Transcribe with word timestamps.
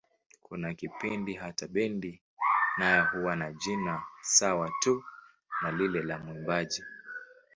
Kuna 0.43 0.73
kipindi 0.73 1.33
hata 1.33 1.67
bendi 1.67 2.21
nayo 2.77 3.07
huwa 3.11 3.35
na 3.35 3.53
jina 3.53 4.03
sawa 4.21 4.71
tu 4.81 5.03
na 5.63 5.71
lile 5.71 6.01
la 6.01 6.17
mwimbaji. 6.17 6.83